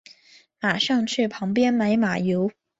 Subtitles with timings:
[0.59, 2.51] 马上去旁边买马油